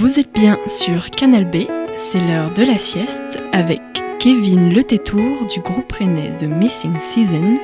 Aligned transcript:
Vous 0.00 0.18
êtes 0.18 0.32
bien 0.32 0.58
sur 0.66 1.10
Canal 1.10 1.44
B, 1.44 1.66
c'est 1.98 2.26
l'heure 2.26 2.50
de 2.54 2.62
la 2.62 2.78
sieste 2.78 3.36
avec 3.52 3.82
Kevin 4.18 4.72
Le 4.72 4.82
Tétour 4.82 5.44
du 5.44 5.60
groupe 5.60 5.92
rennais 5.92 6.30
The 6.40 6.44
Missing 6.44 6.98
Season 6.98 7.58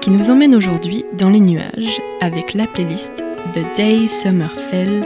qui 0.00 0.10
nous 0.10 0.30
emmène 0.30 0.54
aujourd'hui 0.54 1.04
dans 1.18 1.30
les 1.30 1.40
nuages 1.40 2.00
avec 2.20 2.54
la 2.54 2.68
playlist 2.68 3.24
The 3.54 3.74
Day 3.74 4.06
Summer 4.06 4.56
Fell 4.56 5.04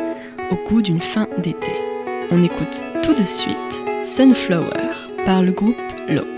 au 0.51 0.57
coup 0.57 0.83
d'une 0.83 1.01
fin 1.01 1.27
d'été. 1.39 1.73
On 2.31 2.43
écoute 2.43 2.85
tout 3.03 3.15
de 3.15 3.25
suite 3.25 3.83
Sunflower 4.03 4.91
par 5.25 5.43
le 5.43 5.53
groupe 5.53 5.81
Low. 6.07 6.34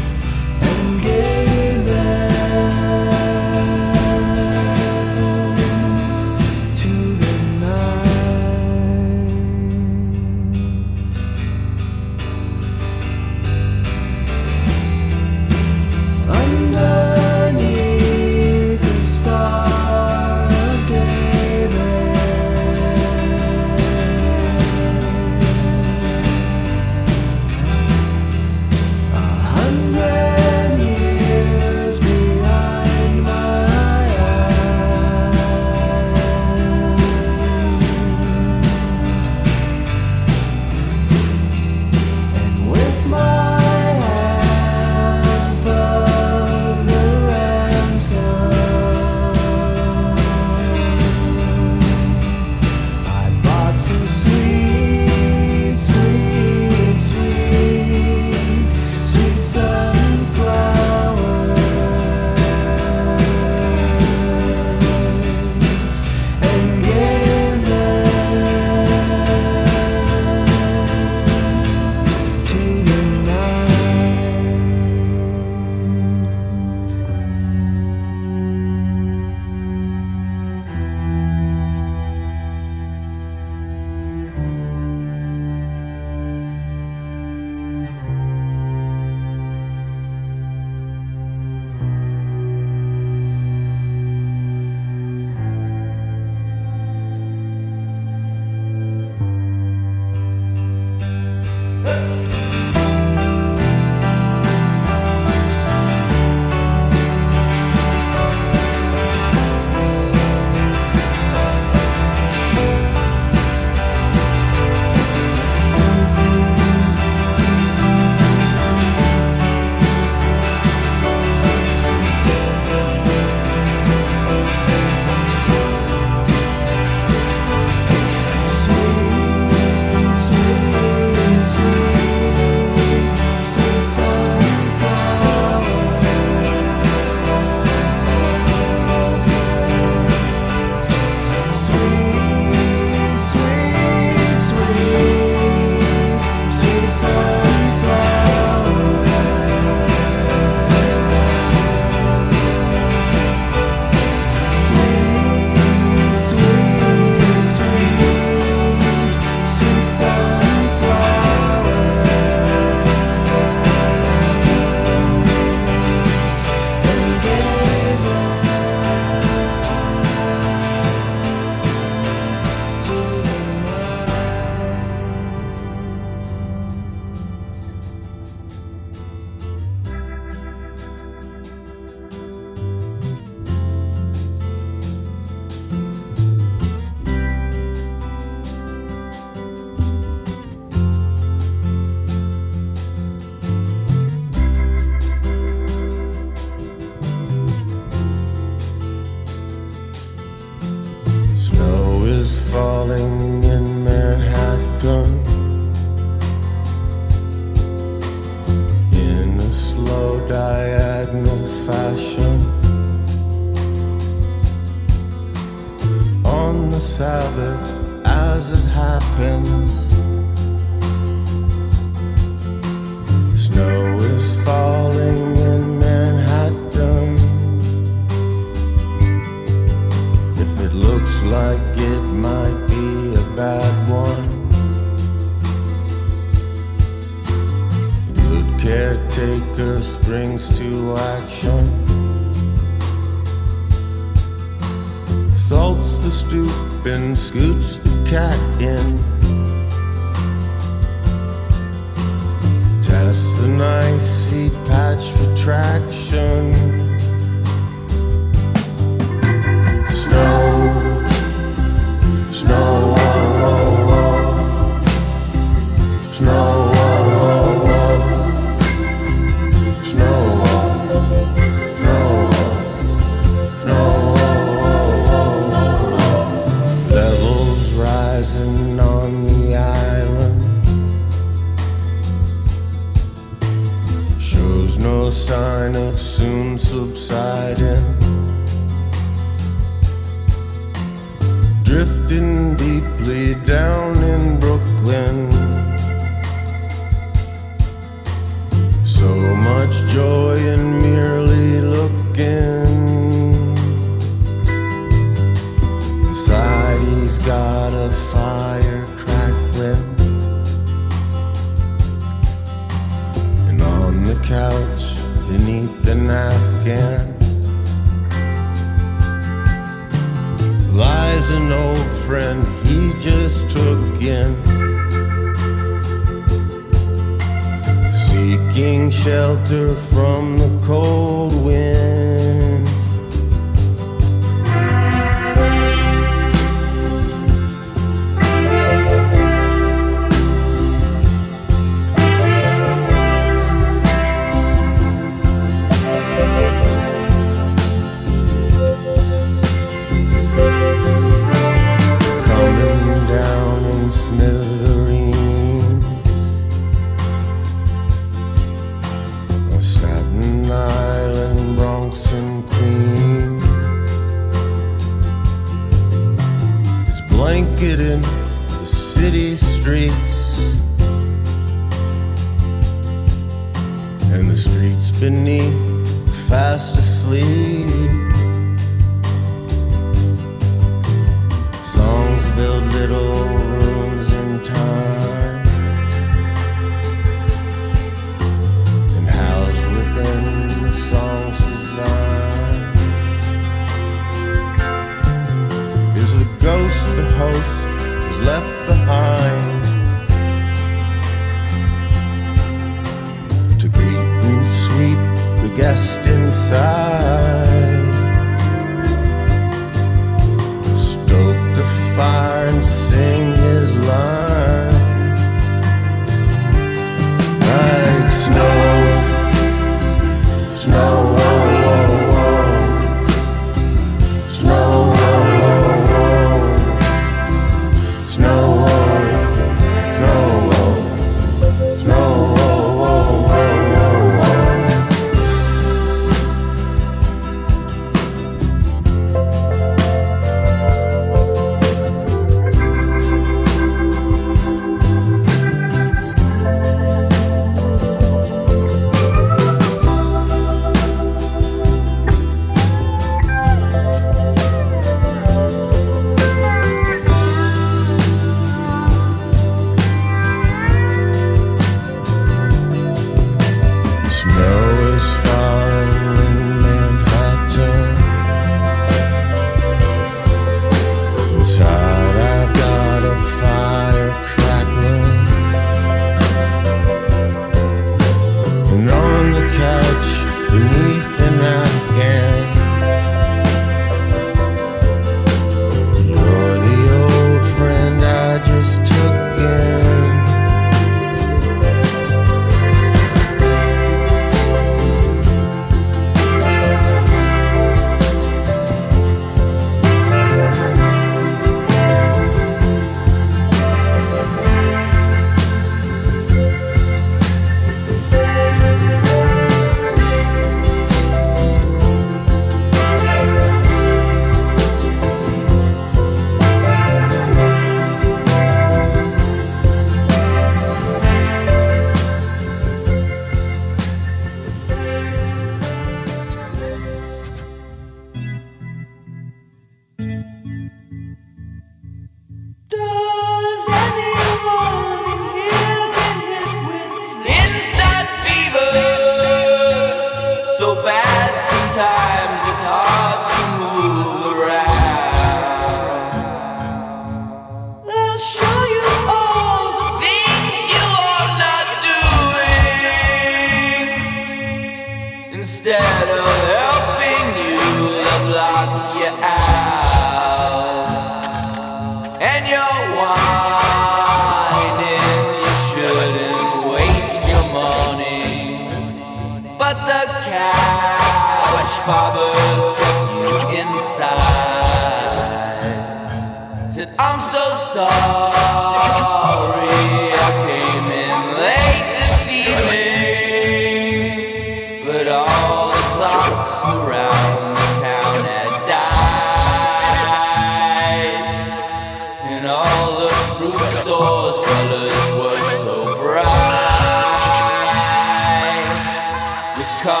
Sur 599.82 600.00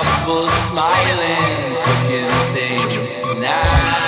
Canal 3.34 3.92
B 3.94 4.01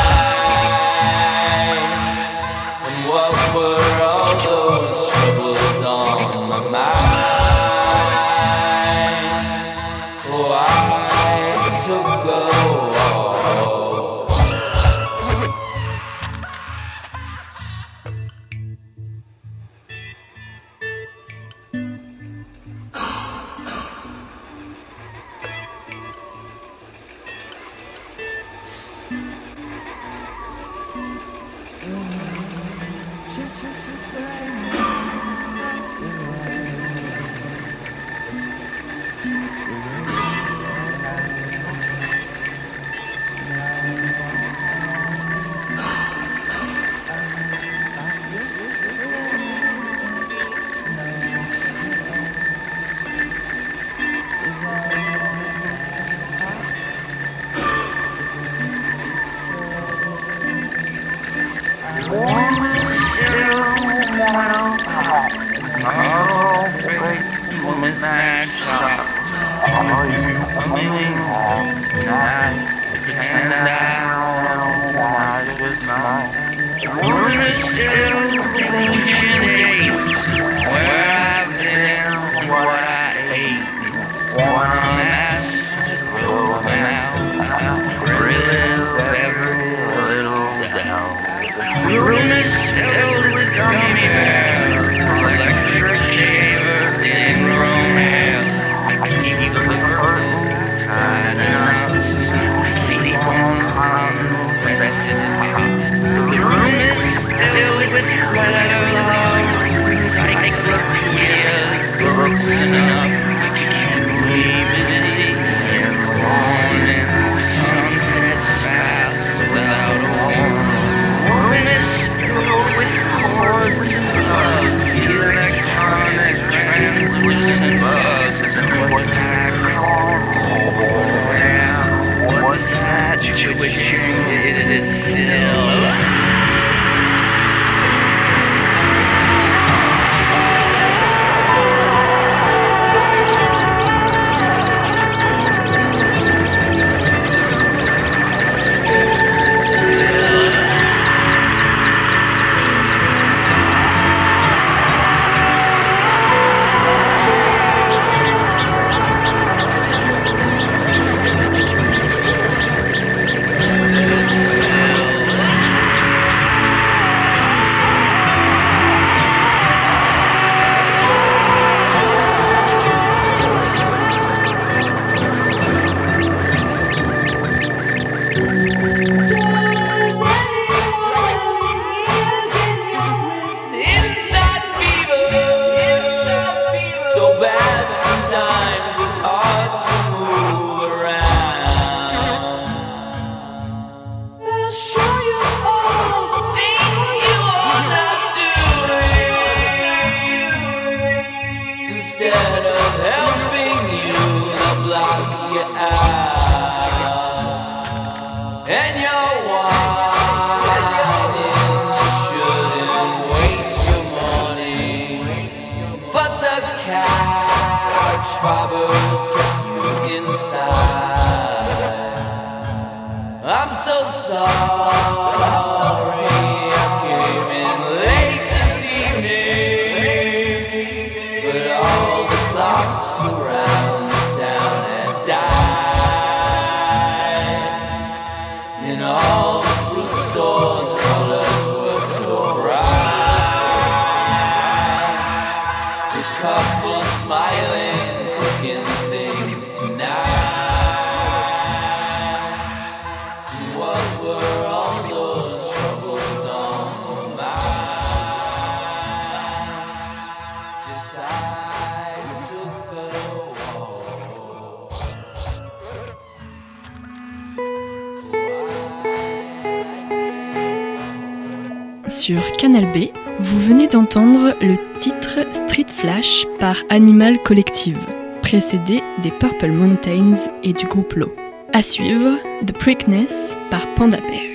d'entendre 273.94 274.56
le 274.60 274.74
titre 274.98 275.38
Street 275.52 275.86
Flash 275.86 276.44
par 276.58 276.74
Animal 276.90 277.40
Collective, 277.40 278.04
précédé 278.42 279.00
des 279.22 279.30
Purple 279.30 279.70
Mountains 279.70 280.34
et 280.64 280.72
du 280.72 280.84
groupe 280.86 281.12
Low. 281.12 281.32
À 281.72 281.80
suivre, 281.80 282.36
The 282.66 282.72
Prickness 282.72 283.56
par 283.70 283.86
Panda 283.94 284.18
Bear. 284.18 284.53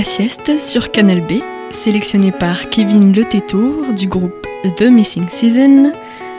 La 0.00 0.04
sieste 0.04 0.58
sur 0.58 0.92
Canal 0.92 1.20
B, 1.20 1.42
sélectionné 1.70 2.32
par 2.32 2.70
Kevin 2.70 3.12
Le 3.12 3.22
Tétour 3.22 3.92
du 3.92 4.08
groupe 4.08 4.46
The 4.78 4.84
Missing 4.84 5.28
Season. 5.28 5.92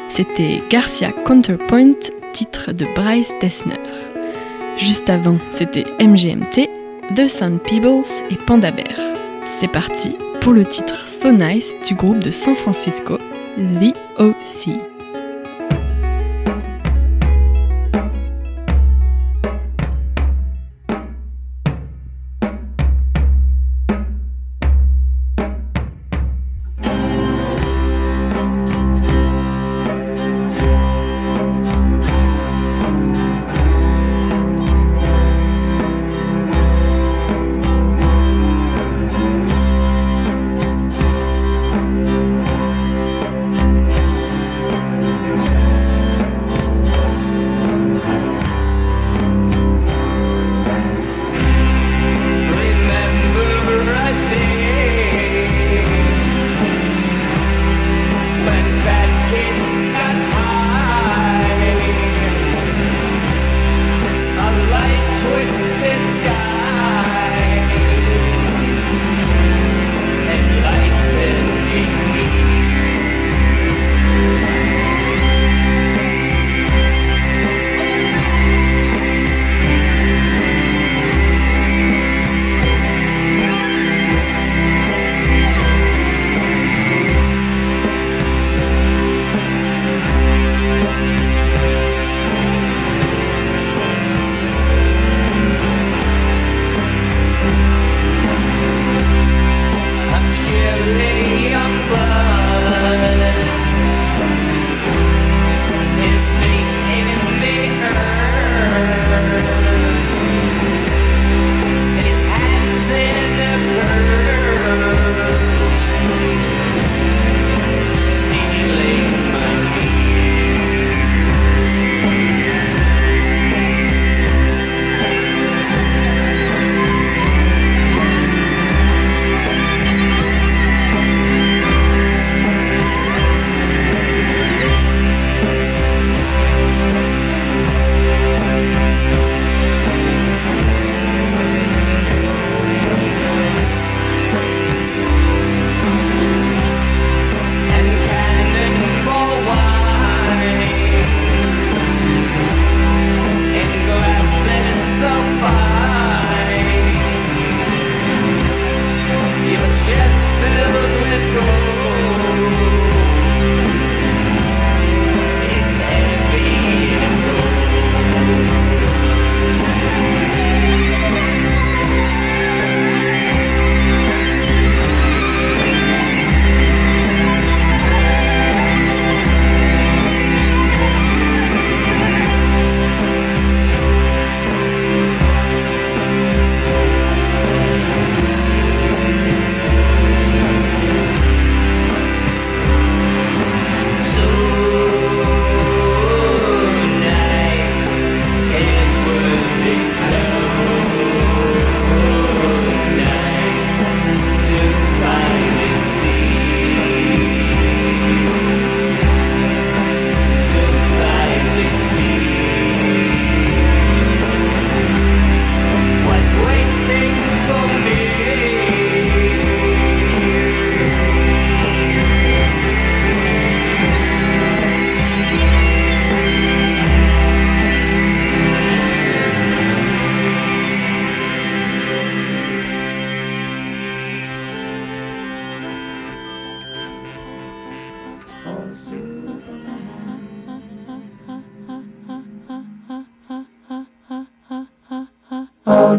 C'était 0.10 0.64
Garcia 0.68 1.12
Counterpoint, 1.12 2.10
titre 2.34 2.72
de 2.72 2.88
Bryce 2.96 3.36
Dessner. 3.40 3.78
Juste 4.78 5.12
avant, 5.12 5.38
c'était 5.52 5.86
MGMT, 6.00 6.72
The 7.16 7.28
Sun 7.28 7.60
Peebles 7.60 8.02
et 8.32 8.36
Panda 8.48 8.72
Bear. 8.72 8.98
C'est 9.46 9.72
parti 9.72 10.18
pour 10.40 10.54
le 10.54 10.66
titre 10.66 11.08
So 11.08 11.32
Nice 11.32 11.76
du 11.88 11.94
groupe 11.94 12.18
de 12.18 12.32
San 12.32 12.56
Francisco, 12.56 13.20
The 13.58 13.94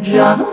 Mom 0.03 0.52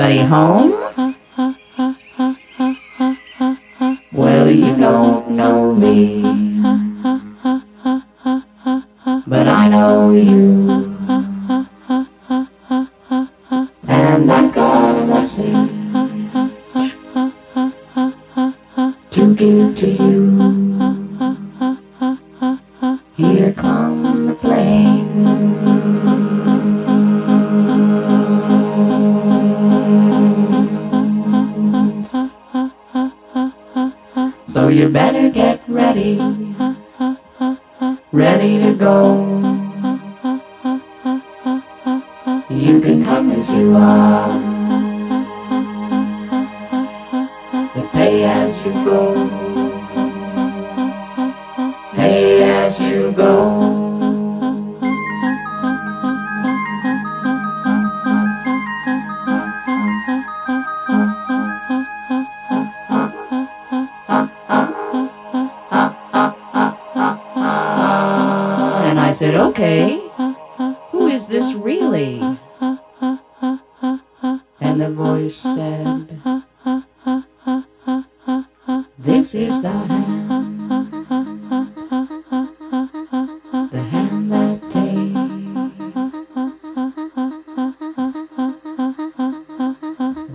anybody 0.00 0.28
home? 0.28 0.87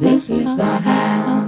This 0.03 0.29
is 0.29 0.57
the 0.57 0.65
hand, 0.65 1.42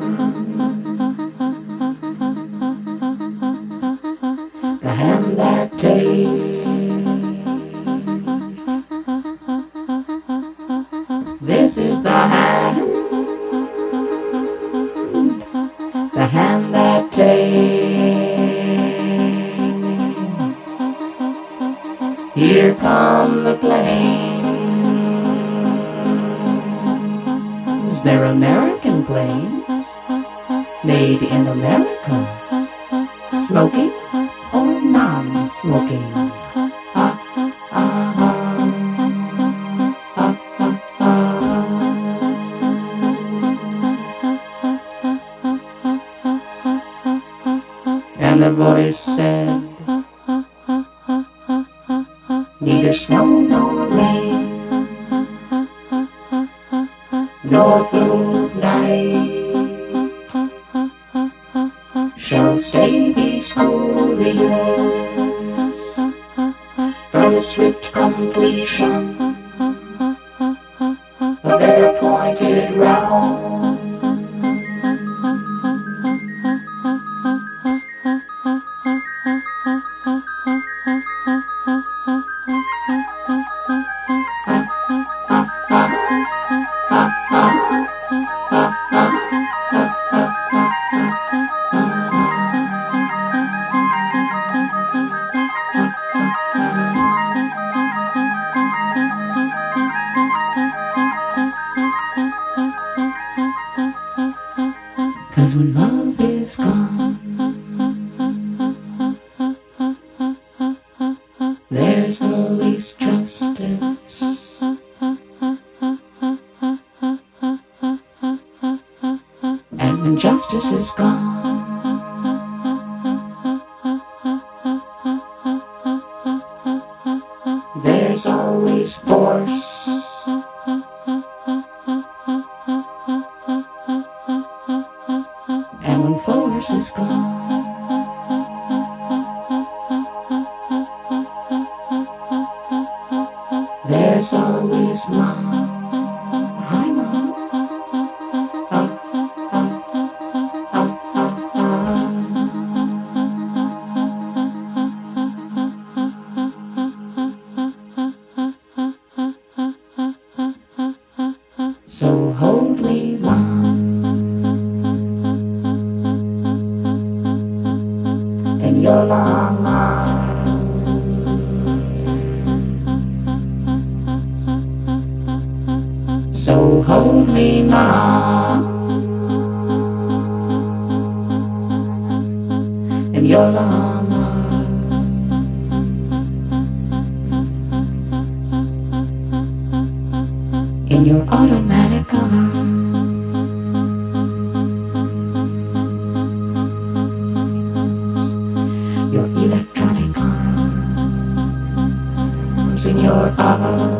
Uh-huh. 203.45 203.94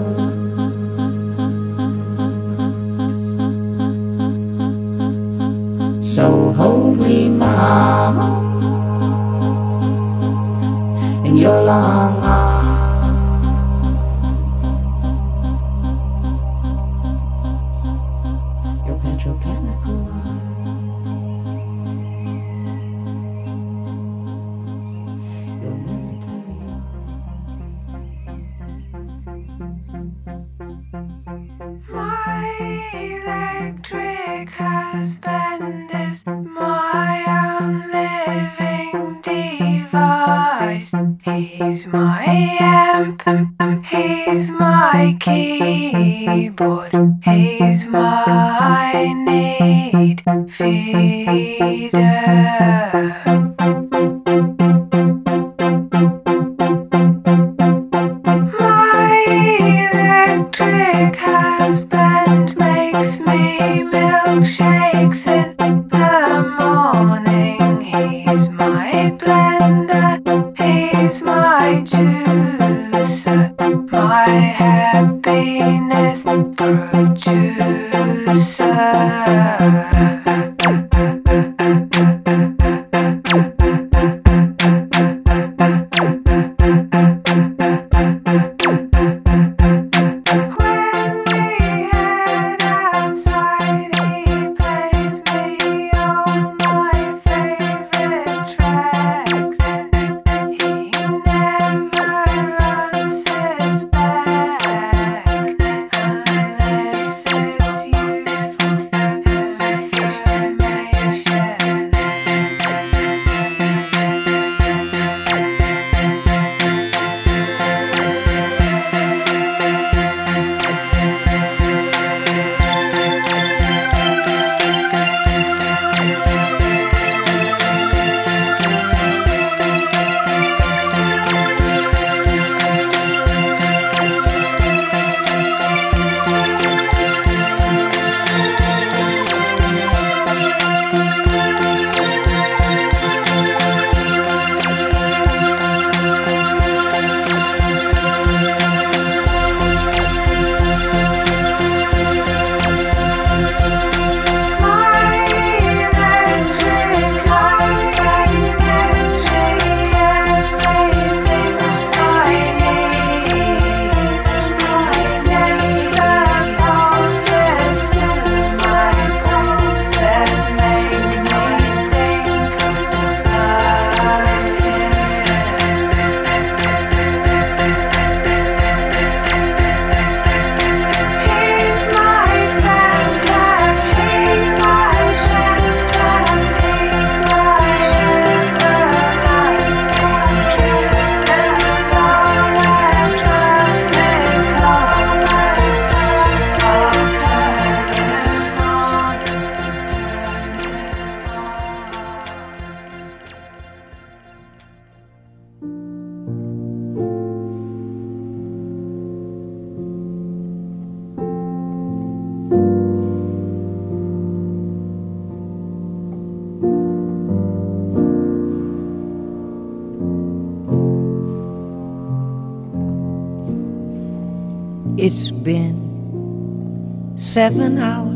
Seven 227.36 227.77
hours 227.77 228.15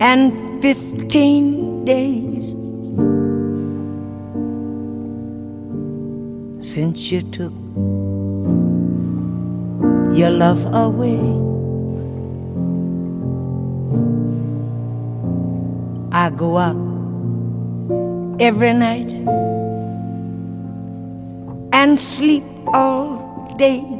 and 0.00 0.62
fifteen 0.62 1.84
days 1.84 2.54
since 6.66 7.12
you 7.12 7.20
took 7.20 7.52
your 10.16 10.30
love 10.30 10.64
away. 10.72 11.20
I 16.12 16.30
go 16.30 16.56
out 16.56 16.80
every 18.40 18.72
night 18.72 19.12
and 21.74 22.00
sleep 22.00 22.44
all 22.72 23.54
day 23.58 23.99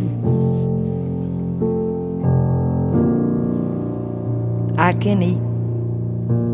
I 4.81 4.93
can 4.93 5.21
eat 5.21 5.39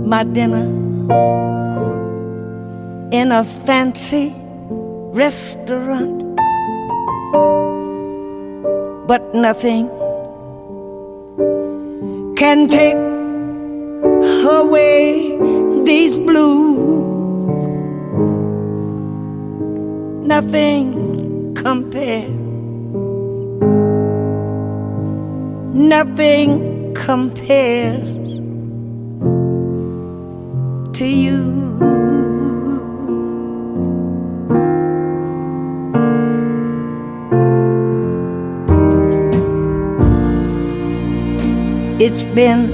my 0.05 0.25
dinner 0.25 0.67
in 3.09 3.31
a 3.31 3.45
fancy 3.45 4.35
restaurant, 5.15 6.35
but 9.07 9.33
nothing 9.33 9.87
can 12.35 12.67
take 12.67 12.97
away 14.59 15.37
these 15.85 16.19
blues. 16.19 17.05
Nothing 20.27 21.55
compares. 21.55 22.29
Nothing 25.73 26.93
compares 26.93 28.16
to 30.97 31.05
you. 31.05 31.37
It's 41.99 42.23
been 42.33 42.71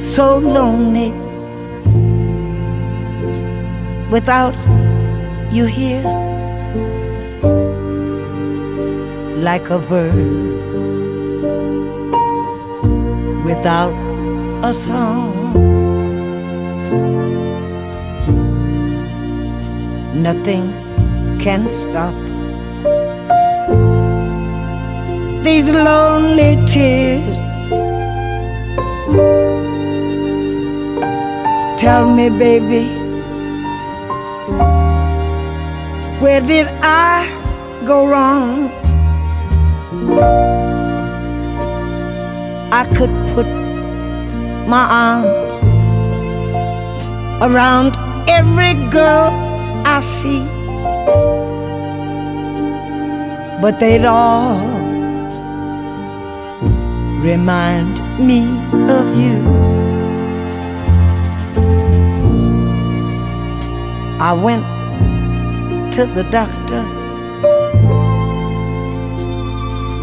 so 0.00 0.38
lonely 0.38 1.10
without 4.08 4.54
you 5.52 5.64
here, 5.64 6.06
like 9.42 9.68
a 9.70 9.80
bird 9.80 10.14
without 13.44 13.94
a 14.62 14.72
song. 14.72 15.75
Nothing 20.14 20.72
can 21.38 21.68
stop 21.68 22.14
these 25.46 25.68
lonely 25.68 26.56
tears. 26.66 27.36
Tell 31.78 32.12
me, 32.12 32.30
baby, 32.30 32.88
where 36.20 36.40
did 36.40 36.66
I 36.82 37.28
go 37.86 38.08
wrong? 38.08 38.70
I 42.72 42.84
could 42.96 43.14
put 43.34 43.46
my 44.66 44.84
arms 44.90 45.45
around 47.42 47.96
every 48.28 48.74
girl 48.90 49.30
I 49.84 50.00
see, 50.00 50.40
but 53.60 53.78
they'd 53.78 54.04
all 54.04 54.58
remind 57.20 57.98
me 58.18 58.42
of 58.88 59.06
you. 59.16 59.36
I 64.18 64.32
went 64.32 64.64
to 65.92 66.06
the 66.06 66.24
doctor. 66.30 66.82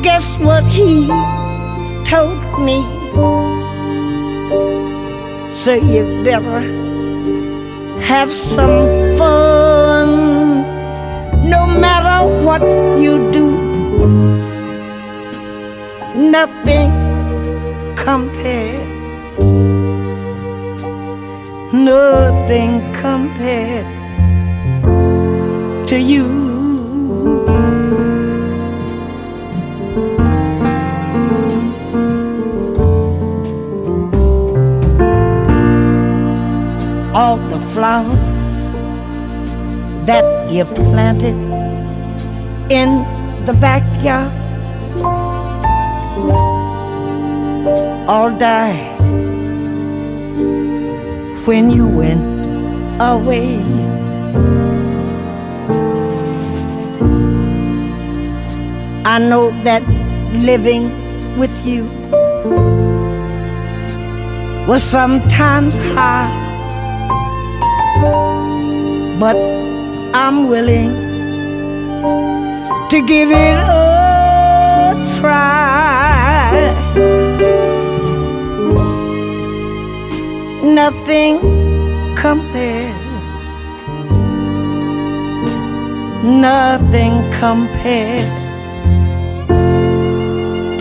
Guess 0.03 0.37
what 0.37 0.63
he 0.65 1.07
told 2.03 2.37
me? 2.59 2.83
So 5.51 5.73
you 5.73 6.23
better 6.23 6.82
have 8.03 8.31
some 8.31 9.17
fun. 9.17 10.09
No 11.49 11.65
matter 11.65 12.19
what 12.45 12.61
you 12.99 13.31
do, 13.31 13.47
nothing 16.15 16.91
compared. 17.95 18.89
Nothing 21.73 22.71
compared 22.93 23.87
to 25.87 25.97
you. 25.97 26.52
All 37.15 37.37
the 37.37 37.59
flowers 37.73 38.27
that 40.07 40.51
you 40.51 40.65
planted 40.65 41.35
in 42.71 43.05
the 43.45 43.53
backyard 43.53 44.31
all 48.09 48.29
died 48.37 48.99
when 51.45 51.69
you 51.69 51.87
went 51.87 52.21
away. 53.01 53.61
I 59.05 59.19
know 59.19 59.51
that 59.63 59.83
living 60.33 60.89
with 61.37 61.53
you 61.65 61.83
was 64.67 64.81
sometimes 64.81 65.77
hard, 65.93 66.42
but 69.23 69.37
I'm 70.13 70.49
willing 70.49 70.91
to 72.91 72.97
give 73.07 73.31
it 73.31 73.57
a 73.57 74.93
try. 75.15 76.51
Nothing 80.81 81.39
compared, 82.17 82.99
nothing 86.25 87.13
compared 87.39 88.27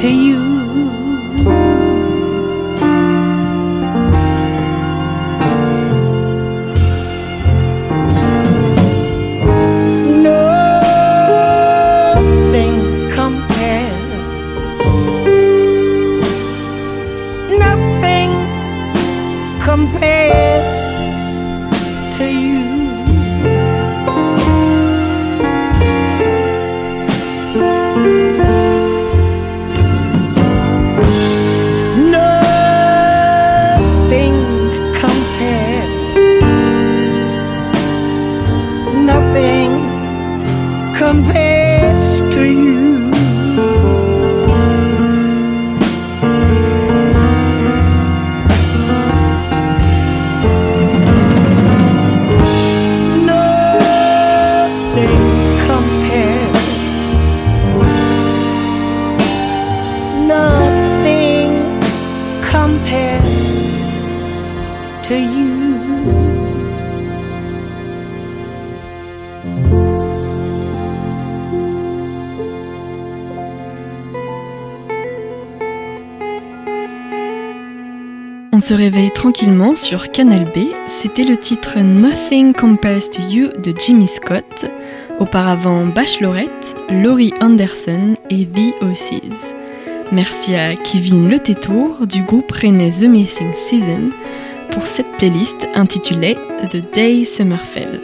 to 0.01 0.09
you. 0.09 0.42
Se 78.63 78.75
réveille 78.75 79.11
tranquillement 79.11 79.75
sur 79.75 80.13
Canal 80.13 80.45
B. 80.45 80.69
C'était 80.87 81.25
le 81.25 81.37
titre 81.37 81.81
Nothing 81.81 82.55
Compares 82.55 83.11
to 83.11 83.21
You 83.29 83.49
de 83.61 83.75
Jimmy 83.77 84.07
Scott. 84.07 84.67
Auparavant 85.19 85.87
Bachelorette, 85.87 86.77
Laurie 86.89 87.35
Anderson 87.41 88.15
et 88.31 88.47
The 88.47 88.81
Ossies. 88.81 89.57
Merci 90.13 90.55
à 90.55 90.77
Kevin 90.77 91.29
Le 91.29 91.41
Tétour 91.41 92.07
du 92.07 92.23
groupe 92.23 92.53
rennais 92.53 92.91
The 92.91 93.03
Missing 93.03 93.53
Season 93.53 94.11
pour 94.71 94.87
cette 94.87 95.11
playlist 95.19 95.67
intitulée 95.75 96.37
The 96.71 96.85
Day 96.95 97.25
Summerfell. 97.25 98.01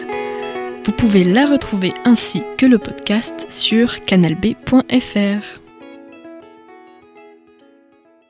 Vous 0.84 0.92
pouvez 0.92 1.22
la 1.22 1.46
retrouver 1.46 1.94
ainsi 2.04 2.42
que 2.56 2.66
le 2.66 2.78
podcast 2.78 3.46
sur 3.48 4.04
canalb.fr. 4.04 5.67